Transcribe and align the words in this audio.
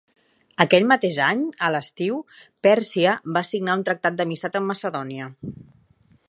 Aquell 0.63 0.85
mateix 0.91 1.19
any, 1.25 1.43
a 1.67 1.69
l'estiu, 1.75 2.17
Pèrsia 2.67 3.13
va 3.37 3.45
signar 3.51 3.77
un 3.81 3.85
tractat 3.91 4.19
d'amistat 4.23 4.59
amb 4.63 4.73
Macedònia. 4.75 5.31